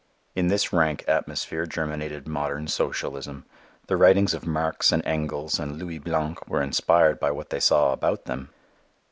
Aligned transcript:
In 0.33 0.47
this 0.47 0.73
rank 0.73 1.05
atmosphere 1.07 1.67
germinated 1.67 2.27
modern 2.27 2.67
socialism. 2.67 3.45
The 3.85 3.97
writings 3.97 4.33
of 4.33 4.47
Marx 4.47 4.91
and 4.91 5.05
Engels 5.05 5.59
and 5.59 5.77
Louis 5.77 5.99
Blanc 5.99 6.47
were 6.49 6.63
inspired 6.63 7.19
by 7.19 7.29
what 7.29 7.51
they 7.51 7.59
saw 7.59 7.93
about 7.93 8.25
them. 8.25 8.49